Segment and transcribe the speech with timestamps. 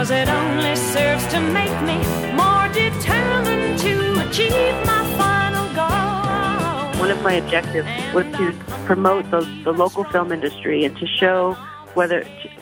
[0.00, 1.98] Cause it only serves to make me
[2.42, 3.94] more determined to
[4.24, 7.00] achieve my final goal.
[7.04, 8.44] One of my objectives was to
[8.84, 11.56] promote the, the local film industry and to show
[11.94, 12.18] whether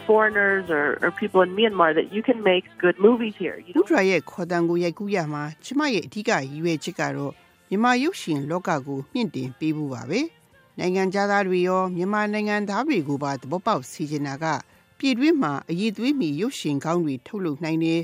[0.07, 3.57] foreigners or, or people in Myanmar that you can make good movies here.
[3.67, 7.33] You ဥဒရာရဲ့ခေါ်တန်ကိုရိုက်ကူးရမှာကျမရဲ့အဓိကရည်ရွယ်ချက်ကတော့
[7.69, 10.21] မြန်မာရုပ်ရှင်လောကကိုမြင့်တင်ပေးဖို့ပါပဲ
[10.79, 14.47] နိုင်ငံသားတွေရောမြန်မာနိုင်ငံသားတွေကိုပါသဘောပေါက်စီချင်တာက
[15.00, 18.02] ပြည်တွင်းမှာအည်သွေးမီရုပ်ရှင်ကောင်းတွေထုတ်လုပ်နိုင်တယ်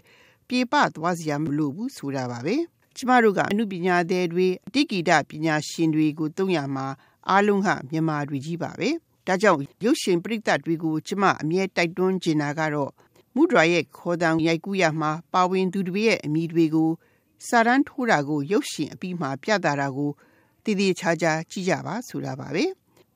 [0.47, 2.55] ပြေပသွားစရာမလိုဘူးဆိုတာပါပဲ
[2.95, 6.85] ကျမတို့ကအမှုပညာသည်တွေအတိကိတပညာရှင်တွေကိုတုံးရမှာ
[7.29, 8.89] အားလုံးဟာမြန်မာတွေကြီးပါပဲ
[9.27, 12.91] ဒါကြောင့်ရုပ်ရှင်ပရိသတ်တွေကိုကျမအမြဲတိုက်တွန်းချင်တာကတော့
[13.35, 16.91] မူဒရာရဲ့ခေါ်တံရိုက်ကူးရမှာပါဝင်သူတွေရဲ့အမိတွေကို
[17.47, 20.11] စာရန်ထိုးတာကိုရုပ်ရှင်အပြီးမှာပြသတာကို
[20.63, 22.65] တည်တည်ချာချာကြည့်ကြပါဆိုတာပါပဲ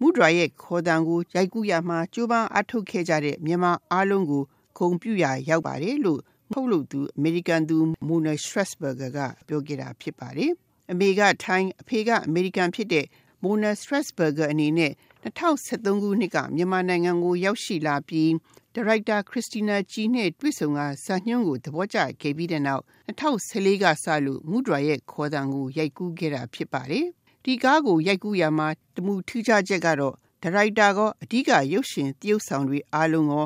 [0.01, 4.43] မူဒရာရဲ့ခေါ်တံကိုရိုက်ကူးရမှာကြိုးပမ်းအထုတ်ခဲ့ကြတဲ့မြန်မာအားလုံးကို
[4.77, 6.21] ဂုဏ်ပြုရာရောက်ပါတယ်လို့
[6.53, 10.51] ထုတ်လုပ်သူအမေရိကန်သူမူနာစထရက်ဘဂါကပြောခဲ့တာဖြစ်ပါတယ်
[10.91, 13.05] အမေကထိုင်းအဖေကအမေရိကန်ဖြစ်တဲ့
[13.43, 14.91] မူနာစထရက်ဘဂါအနေနဲ့
[15.23, 18.31] 2013ခုနှစ်ကမြန်မာနိုင်ငံကိုရောက်ရှိလာပြီး
[18.75, 27.05] ဒါရိုက်တာခရစ်စတီနာဂျီနဲ့တွေ့ဆုံကစာညွှန်းကိုသဘောကျခဲ့ပြီးတဲ့နောက်2014ကစလို့မူဒရာရဲ့ခေါ်တံကိုရိုက်ကူးခဲ့တာဖြစ်ပါတယ်။
[27.45, 33.45] ဒီကားကိုရိုက်ကူးရမှာတမှုထူးခြားချက်ကတော့ဒါရိုက်တာကအဓိကရုပ်ရှင်တရုပ်ဆောင်တွေအားလုံးရော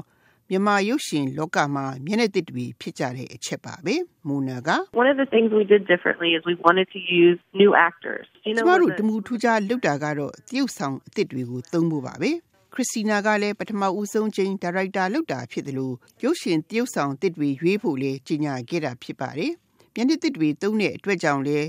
[0.50, 3.96] မြန်မာရုပ်ရှင်လောကမှာမျက်နှာသစ်တွေဖြစ်ကြတဲ့အချက်ပါပဲ
[4.28, 4.70] မူနာက
[5.02, 8.26] One of the things we did differently is we wanted to use new actors.
[8.44, 12.32] ကျမတို့တမှုထူးခြားလုပ်တာကတော့တရုပ်ဆောင်အသစ်တွေကိုသုံးဖို့ပါပဲ
[12.74, 19.54] ခရစ်စတီနာကလည်းပထမဦးဆုံးချိန်ဒါရိုက်တာလုပ်တာဖြစ်တယ်လို့ရုပ်ရှင်တရုပ်ဆောင်အသစ်တွေရွေးဖို့လေကြီးညာခဲ့တာဖြစ်ပါတယ်
[19.96, 21.60] မျက်နှာသစ်တွေသုံးတဲ့အတွက်ကြောင့်လေ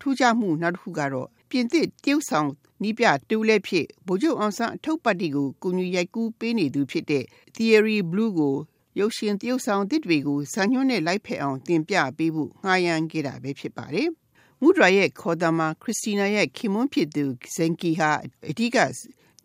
[0.00, 2.50] ထူးခြားမှုနောက်တစ်ခုကတော့ ပြင်သစ်တရုပ်ဆောင်
[2.82, 8.56] နီးပြတူးလည်းဖြစ်ဗိုလ်ချုပ်အောင်ဆန်းအထုပ်ပတ်တီကိုကုညီရိုက်ကူးပေးနေသူဖြစ်တဲ့ Theory Blue ကို
[8.98, 14.08] ရုပ်ရှင်တရုပ်ဆောင်တစ်တွေကိုဇာညွှန်းနဲ့လိုက်ဖက်အောင်တင်ပြပေးဖို့ငှားရမ်းခဲ့တာပဲဖြစ်ပါတယ်။
[14.60, 18.10] မူဒရာရဲ့ခေါ်တမှာခရစ်စတီနာရဲ့ခင်မွန်းဖြစ်သူဇန်ကီဟာ
[18.50, 18.78] အဓိက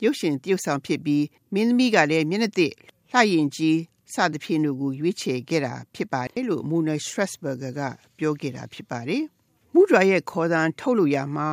[0.04, 2.74] ရုပ်ရှင်တရုပ်ဆောင်ဖြစ်ပြီးမင်းသမီးကလည်းမျက်နှာသစ်
[3.12, 3.80] လှရင်ကြီး
[4.14, 7.82] စသဖြင့်တို့ကိုရွေးချယ်ခဲ့တာဖြစ်ပါတယ်လို့မူနာစထရက်ဘဂါက
[8.18, 9.24] ပြောခဲ့တာဖြစ်ပါတယ်။
[9.74, 11.48] မူဒရာရဲ့ခေါ်တံထုတ်လို့ရမှာ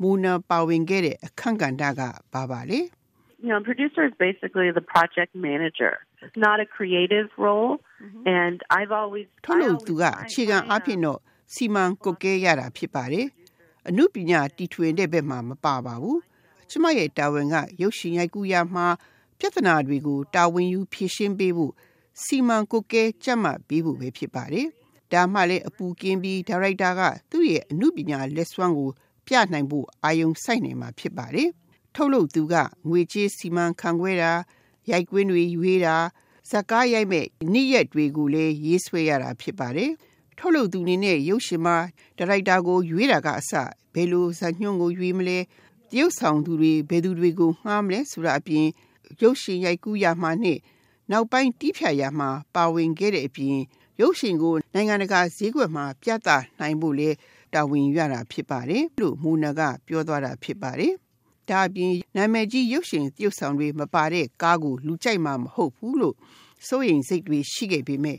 [0.00, 2.00] မူနာပါဝင်ခဲ့တဲ့အခန့်ကဏ္ဍက
[2.32, 2.80] ဘာပါလဲ
[3.44, 5.92] You know, producer is basically the project manager.
[6.22, 7.72] It's not a creative role,
[8.40, 11.18] and I've always ထုတ် I လို့ always သူက find အခြေခံ my, အဖြစ်တော့
[11.54, 13.26] စီမံကုတ်ကဲရတာဖြစ်ပါတယ်။
[13.88, 16.18] အမှုပညာတီထွင်တဲ့ဘက်မှာမပါပါဘူး။
[16.70, 18.86] ကျမရဲ့တာဝန်ကရုပ်ရှင်ရိုက်ကူးရမှာ
[19.38, 21.72] ပြဿနာတွေကိုတာဝန်ယူဖြေရှင်းပေးဖို့
[22.22, 24.66] စီမံကုတ်ကဲကြက်မှတ်ပေးဖို့ပဲဖြစ်ပါတယ်။
[25.12, 28.90] ဒါမှလည်းအပူကင်းပြီးဒါရိုက်တာကသူ့ရဲ့အမှုပညာလက်စွမ်းကို
[29.26, 31.48] ပြနိုင်ဖို့အာယုံစိုက်နေမှာဖြစ်ပါတယ်။
[31.94, 32.54] ထုတ်လို့သူက
[32.88, 34.32] ငွေကြေးစီမံခန့်ခွဲတာ
[34.90, 35.96] ရိုက်ကွင်းတွေရွေးတာ
[36.50, 39.90] ဇက်ကားရိုက်မဲ့နေ့ရက်တွေကိုလည်းရေးဆွဲရတာဖြစ်ပါတယ်။
[40.38, 41.76] ထုတ်လို့သူအနေနဲ့ရုပ်ရှင်မှာ
[42.18, 43.52] ဒါရိုက်တာကိုရွေးတာကအစ
[43.94, 45.38] ဘယ်လိုဇာညွှန်းကိုရွေးမလဲ
[45.90, 48.66] တရုပ်ဆောင်သူတွေဘယ်သူတွေကိုငှားမလဲဆိုတာအပြင်
[49.22, 50.58] ရုပ်ရှင်ရိုက်ကူးရမှာနဲ့
[51.10, 53.58] နောက်ပိုင်းတီးဖြတ်ရမှာပါဝင်ခဲ့တဲ့အပြင်
[54.00, 56.28] ရုပ်ရှင်ကိုနိုင်ငံတကာဈေးကွက်မှာပြသ
[56.60, 57.10] နိုင်ဖို့လေ
[57.54, 60.92] တာဝန်ယူရတာဖြစ်ပါတယ်လို့မူနာကပြောသွားတာဖြစ်ပါတယ်။
[61.48, 66.16] ဒါအပြင်နာမည်ကြီးရုပ်ရှင်တရုပ်ဆောင်တွေမပါတဲ့ကားကိုလူကြိုက်မှာမဟုတ်ဘူးလို့
[66.68, 68.18] စိုးရိမ်စိတ်တွေရှိခဲ့ပေမဲ့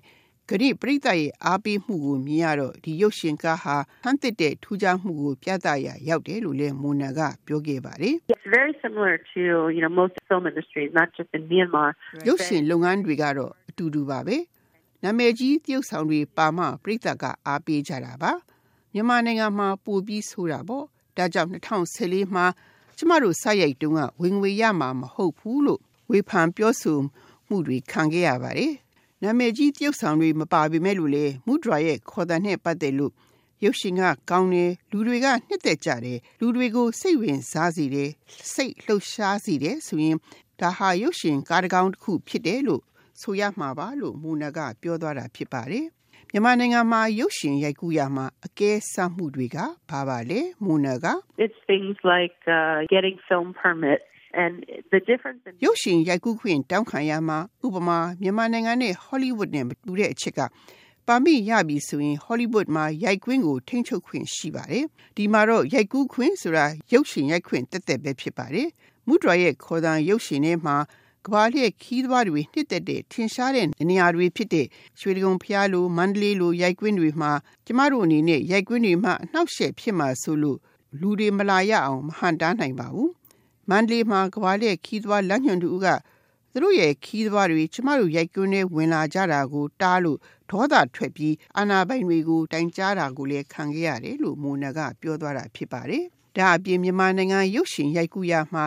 [0.50, 9.42] ဂရိပရိသတ်ရဲ့အားပေးမှုကိုမြင်ရတော့ဒီရုပ်ရှင်ကားဟာဟန်တစ်တဲ့ထူးခြားမှုကိုပြသရရောက်တယ်လို့လည်းမူနာကပြောခဲ့ပါတယ်။ It's very similar to
[9.76, 11.90] you know most film industries, not just in Myanmar.
[12.28, 14.38] ရုပ်ရှင်လုပ်ငန်းတွေကတော့အတူတူပါပဲ
[15.04, 18.32] နာမည်ကြီးတရုပ်ဆောင်တွေပါမှပြိသတ်ကအားပေးကြတာပါ
[18.94, 20.86] မြန်မာနိုင်ငံမှာပိုပြီးဆိုတာပေါ့
[21.18, 22.46] ဒါကြောင့်2014မှာ
[22.98, 27.00] ကျမတို့စရိုက်တုန်းကဝင်ငွေရမှာမဟုတ်ဘူးလို့ဝေဖန်ပြောဆို
[27.48, 28.74] မှုတွေခံခဲ့ရပါတယ်
[29.22, 33.14] နာမည်ကြီးတရုပ်ဆောင်တွေမပါပေမဲ့လို့လေမူဒရာရဲ့ခေါ်တဲ့နဲ့ပတ်သက်လို့
[33.64, 38.09] ရုပ်ရှင်ကကောင်းတယ်လူတွေကနှစ်သက်ကြတယ်လူတွေကိုစိတ်ဝင်စားစေတယ်
[38.53, 40.17] စိတ်လှုပ်ရှားစေတယ်ဆိုရင်
[40.59, 42.82] ဒါဟာရုပ်ရှင်ကားတစ်ကောင်တစ်ခုဖြစ်တယ်လို့
[43.22, 45.85] ဆိုရမှာပါလို့မူနာကပြောသွားတာဖြစ်ပါတယ်
[46.35, 49.58] မြန်မာနိုင်ငံမှာရုပ်ရှင်ရိုက်ကူးရမှာအကဲစမ်းမှုတွေက
[49.90, 51.06] ဘာပါလဲမူနာက
[51.44, 54.06] It's things like uh, getting film permits
[54.44, 54.53] and
[54.94, 60.40] the difference in ရုပ်ရှင်ရိုက်ကူးခွင့်တောင်းခံရမှာဥပမာမြန်မာနိုင်ငံနဲ့ဟောလိဝုဒ်နဲ့မတူတဲ့အချက်က
[61.08, 64.86] ပါမစ်ရပြီဆိုရင်ဟောလိဝုဒ်မှာရိုက်ကွင်းကိုထိန်းချုပ်ခွင့်ရှိပါတယ်။
[65.18, 68.68] ဒီမှာတော့ရိုက်ကူးခွင့်ဆိုတာရုပ်ရှင်ရိုက်ခွင့်တက်တက်ပဲဖြစ်ပါတယ်။
[69.08, 70.76] မူဒရာရဲ့ခေါ်တံရုပ်ရှင်ထဲမှာ
[71.25, 74.67] ကဘာလျက်ခီးသွားတွေနှစ်သက်တဲ့ထင်ရှားတဲ့နေရာတွေဖြစ်တဲ့
[74.99, 77.31] ရွှေဒဂုံဖျားလိုမန္တလေးလိုရိုက်ကွင်းတွေမှာ
[77.66, 80.58] ကျမတို့အနေနဲ့ရိုက်ကွင်းတွေမှာအနှောက်အယှက်ဖြစ်မှာဆိုလို့
[80.99, 83.09] လူတွေမလာရအောင်မဟန်တားနိုင်ပါဘူး။
[83.70, 85.87] မန္တလေးမှာကဘာလျက်ခီးသွားလမ်းညွှန်တူက
[86.52, 90.19] သူတို့ရဲ့ခီးသဘာတွေကျမတို့ရိုက်ကွန်းနဲ့ဝင်လာကြတာကိုတားလို့
[90.49, 96.03] ဒေါသထွက်ပြီးအာနာပိုင်တွေကိုတိုင်ကြားတာကိုလည်းခံခဲ့ရတယ်လို့မိုနာကပြောသွားတာဖြစ်ပါတယ်။
[96.37, 98.64] ဒါအပြင်မြန်မာနိုင်ငံရုပ်ရှင်ရိုက်ကူးရမှာ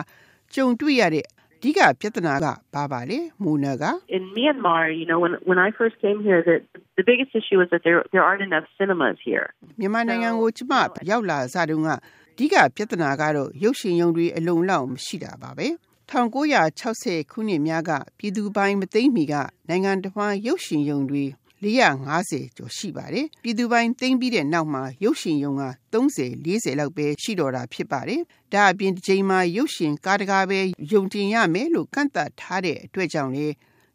[0.53, 1.25] ကြုံတွေ့ရတဲ့
[1.57, 3.83] အဓိကပြဿနာကဘာပါလဲမိုနာက
[4.17, 6.55] In Myanmar, you know, when when I first came here, the
[6.97, 9.47] the biggest issue was that there there aren't enough cinemas here.
[9.79, 10.73] မြန်မာနိုင်ငံကိုကျမ
[11.09, 11.97] ရောက်လာစတုန်းကအ
[12.37, 15.67] ဓိကပြဿနာကတော့ရုပ်ရှင်ရုံတွေအလုံလောက်မရှိတာပါပဲ
[16.09, 19.33] 1960ခုနှစ်များကပြည်သူပိုင်းမသိမ့်မီက
[19.69, 21.25] နိုင်ငံတစ်ဝန်းရုပ်ရှင်ရုံတွေ
[21.61, 25.63] 450ကျော်ရှိပါတယ်ပြည်သူပိုင်းသိမ့်ပြီးတဲ့နောက်မှာရုပ်ရှင်ရုံက
[25.93, 28.21] 30 40လောက်ပဲရှိတော့တာဖြစ်ပါတယ်
[28.53, 30.59] ဒါအပြင်ဒီချိန်မှာရုပ်ရှင်ကားတကားပဲ
[30.91, 33.47] ယုံတင်ရမယ်လို့ကန့်သတ်ထားတဲ့အတွက်ကြောင့်လေ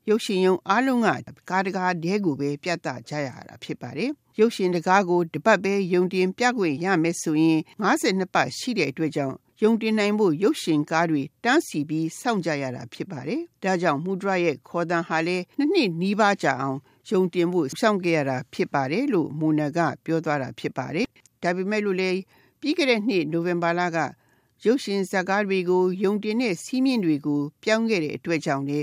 [0.09, 1.09] ရုပ်ရှင်ရုံအားလုံးက
[1.51, 16.79] ကားတကားတဲကိုပဲပြသကြရတာဖြစ်ပါတယ်။ရုပ်ရှင်တကားကိုတပတ်ပဲယုံတင်ပြခွင့်ရမယ်ဆိုရင်52ပတ်ရှိတဲ့အတွက်ကြောင့်ယုံတင်နိုင်ဖို့ရုပ်ရှင်ကားတွေတန်းစီပြီးစောင့်ကြရတာဖြစ်ပါတယ်။ဒါကြောင့်မူဒရာရဲ့ခေါ်တန်ဟာလည်းနှစ်နှစ်နီးပါးကြာအောင်
[17.11, 21.07] ယုံတင်ဖို့စောင့်ကြရတာဖြစ်ပါတယ်လို့မူနကပြောသွားတာဖြစ်ပါတယ်။
[21.43, 22.11] ဒါပေမဲ့လို့လေ
[22.61, 23.99] ပြီးခဲ့တဲ့နှစ်နိုဝင်ဘာလက
[24.65, 28.79] ရုပ်ရှင်ဇာတ်ကားတွေကိုယုံတင်တဲ့စီးမြင့်တွေကိုပြောင်းခဲ့တဲ့အတွက်ကြောင့်လေ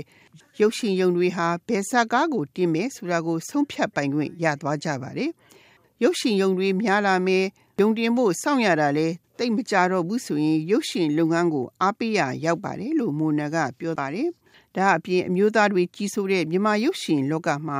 [0.60, 5.30] ရုပ်ရှင်ယုံတွေဟာဘယ်ဇာတ်ကားကိုတင်မယ်ဆိုတာကိုဆုံးဖြတ်ပိုင်ခွင့်ရသွားကြပါတယ်။
[6.02, 7.44] ရုပ်ရှင်ယုံတွေများလာမယ်
[7.80, 9.06] ယုံတင်ဖို့စောင့်ရတာလေ
[9.38, 14.28] တိတ်မကြတော့ဘူးဆိုရင်ရုပ်ရှင်လုပ်ငန်းကိုအားပေးရရောက်ပါတယ်လို့မိုနာကပြောပါတယ်။
[14.76, 17.78] ဒါအပြင်အမျိုးသားတွေကြီးစိုးတဲ့မြန်မာရုပ်ရှင်လောကမှာ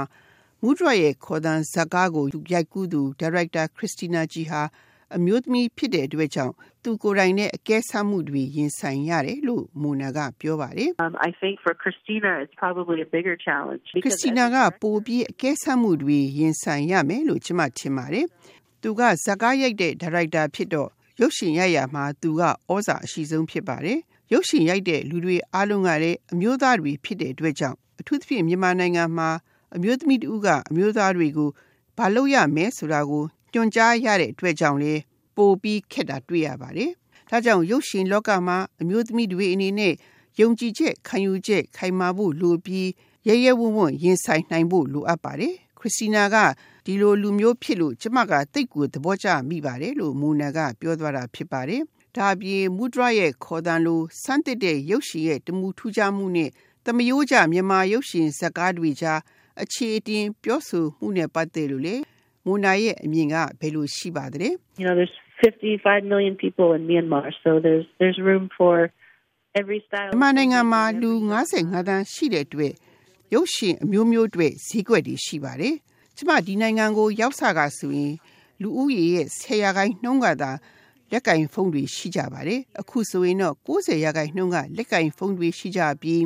[0.63, 4.63] မူဒရရဲ့ခေါ်တန်းဇာတ်ကားကိုရိုက်ကူးသူဒါရိုက်တာခရစ်စတီနာဂျီဟာ
[5.17, 13.85] အမျိုးသမီးဖြစ်တဲ့အတွက်ကြောင့်သူကိုယ်တိုင်နဲ့အကဲဆမှုတွေရင်ဆိုင်ရတယ်လို့မိုနာကပြောပါတယ် Um, I think for Christina, it's probably a bigger challenge.
[14.05, 18.27] ခရစ်စတီနာကပိုပြီးအကဲဆမှုတွေရင်ဆိုင်ရမယ်လို့ကျွန်မထင်ပါတယ်
[18.83, 20.89] သူကဇာတ်ကားရိုက်တဲ့ဒါရိုက်တာဖြစ်တော့
[21.21, 22.43] ရုပ်ရှင်ရိုက်ရမှာသူက
[22.73, 23.99] ဩဇာအရှိဆုံးဖြစ်ပါတယ်
[24.33, 29.31] ရုပ်ရှင်ရိုက်တဲ့လူတွေအားလုံးကလည်းအမျိုးသားတွေဖြစ်တဲ့အတွက်ကြောင့်အထူးသဖြင့်မြန်မာနိုင်ငံမှာ
[29.75, 31.51] အမျိုးသမီးတူကအမျိုးသားတွေကို
[31.97, 34.95] ဘာလို့ရမဲဆိုတာကိုကြွန်ကြားရတဲ့အတွက်ကြောင့်လေ
[35.37, 36.91] ပိုပြီးခက်တာတွေ့ရပါတယ်။
[37.31, 39.95] ဒါကြောင့်ရုပ်ရှင်လောကမှာအမျိုးသမီးတွေအနေနဲ့
[40.41, 42.89] ယုံကြည်ချက်ခံယူချက်ခိုင်မာဖို့လိုပြီး
[43.29, 46.37] ရရဝံ့ဝံ့ရင်ဆိုင်နိုင်ဖို့လိုအပ်ပါတယ်။ခရစ်စတီနာက
[46.87, 51.83] ဒီလိုလူမျိုးဖြစ်လို့ကျမကတိတ်ကိုသဘောကျမိပါတယ်လို့မူနာကပြောသွားတာဖြစ်ပါတယ်။
[52.17, 56.51] ဒါအပြင်မူဒရာရဲ့ခေါ်တန်လိုစမ်းသစ်တဲ့ရုပ်ရှင်ရဲ့တမှုထူးခြားမှုနဲ့
[56.87, 59.21] တမယိုးကြမြန်မာရုပ်ရှင်ဇာတ်ကားတွေကြား
[59.63, 61.97] အခြေအတင်ပြောဆိုမှုနဲ့ပတ်သက်လို့လေ
[62.45, 64.49] မူနာရဲ့အမြင်ကဘယ်လိုရှိပါသလဲ
[64.81, 68.75] You know, there's 55 million people in Myanmar, so there's there's room for
[69.61, 70.11] every style.
[70.11, 71.11] မြန်မာနိုင်ငံမှာလူ
[71.51, 72.75] 55တန်းရှိတဲ့အတွက်
[73.35, 75.75] ရုပ်ရှင်အမျိုးမျိုးတွေဈေးကွက်တွေရှိပါတယ်။
[76.17, 78.15] ကျမဒီနိုင်ငံကိုရောက်စားကဆိုရင်
[78.63, 80.51] လူဦးရေရဲ့10ရာခိုင်နှုန်းကသာ
[81.13, 86.23] လက်ကင်ဖုန်းတွေရှိကြပါတယ်။အခုဆိုရင်တော့90ရာခိုင်နှုန်းကလက်ကင်ဖုန်းတွေရှိကြပြီး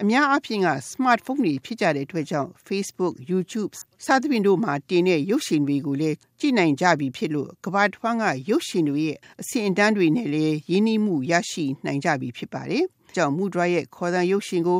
[0.00, 3.72] အများအားဖြင့်က smartphone တွေဖြစ်ကြတဲ့အတွက်ကြောင့် Facebook, YouTube
[4.04, 12.84] စသဖြင့်တို့မှာတင်တဲ့ရုပ်ရှင်တွေကိုလည်းကြည့်နိုင်ကြပြီဖြစ်လို့ကမ္ဘာတစ်ဝန်းကရုပ်ရှင်တွေရဲ့အဆင့်အတန်းတွေနဲ့လည်းရင်းနှီးမှုရရှိနိုင်ကြပြီဖြစ်ပါတယ်။
[13.14, 14.78] ကြောင့်မူဒရာရဲ့ခေါ်တန်ရုပ်ရှင်ကို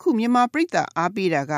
[0.00, 1.52] ခုမြန်မာပြည်သားအားပေးတာက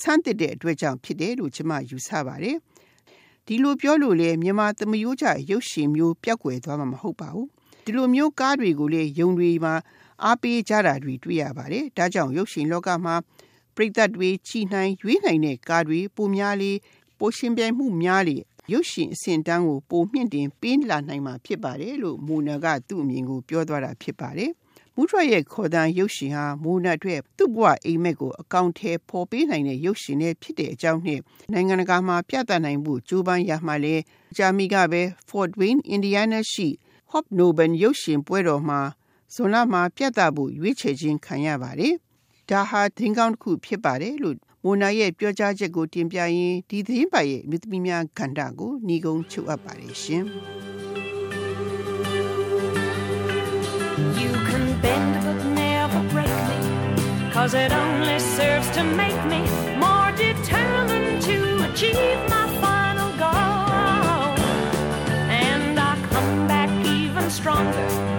[0.00, 2.56] စမ်းသစ်တဲ့အတွက်ကြောင့်ဖြစ်တယ်လို့ကျွန်မယူဆပါတယ်။
[3.46, 7.46] ဒီလိုပြောလို့လေမြန်မာသမယိုးကြရုပ်ရှင်မျိုးပျောက်ကွယ်သွားမှာမဟုတ်ပါဘူး။
[7.84, 9.74] ဒီလိုမျိုးကားတွေကိုလေယုံတွေမှာ
[10.24, 13.14] အားပေးကြတာတွေတွေ့ရပါတယ်။ဒါကြောင့်ရုပ်ရှင်လောကမှာ
[13.74, 16.72] ပြည်သက်တွေချီနိုင်ရွေးနိုင်တဲ့ကားတွေပုံများလေ
[17.18, 18.36] ပိုရှင်ပြိုင်မှုများလေ
[18.72, 24.50] ရုပ်ရှင်အဆင့်တန်းကိုပိုမြင့်တင်ပေးလာနိုင်မှာဖြစ်ပါတယ်လို့မူနာကသူ့အမြင်ကိုပြောသွားတာဖြစ်ပါတယ်။
[24.94, 31.20] မူထရရဲ့ခေါ်တန်ရုပ်ရှင်ဟာမူနာအတွက်သူ့ဘဝအိမ်မက်ကိုအကောင့်ထဲပေါ်ပေးနိုင်တဲ့ရုပ်ရှင်နဲ့ဖြစ်တဲ့အကြောင်းနဲ့
[31.52, 34.02] နိုင်ငံတကာမှာပြသနိုင်မှုကြိုးပမ်းရမှလည်း
[34.36, 36.68] ဂျာမီကပဲ Fort Wayne, Indiana ရှိ
[37.12, 38.80] Hop Noben ရုပ်ရှင်ပွဲတော်မှာ
[39.34, 41.94] ဇွန်လမှာပြတ်တာဖို့ရွေးချယ်ခြင်းခံရပါတယ်။
[42.50, 50.24] ဒါဟာသင်ကောင်းတစ်ခုဖြစ်ပါတယ်လို့မိုနာရဲ့ပြောကြားချက်ကိုတင်ပြရင်းဒီသတင်းပတ်ရဲ့အမျိုးသမီးများကဏ္ဍကိုညီကုန်းချုပ်အပ်ပါတယ်ရှင်။
[54.20, 56.58] You can bend but never break me
[57.34, 59.40] cause it only serves to make me
[59.84, 61.36] more determined to
[61.68, 64.34] achieve my final goal
[65.46, 68.09] and I come back even stronger